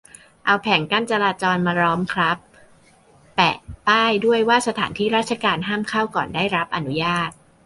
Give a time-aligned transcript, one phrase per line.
[0.45, 2.37] เอาแผงกั้นจราจรมาล้อมครับ
[3.35, 3.55] แปะ
[3.87, 7.29] ป้ายด้วยว่าสถานที่ราชการห้ามเข้าก่อนได้รับอนุญาต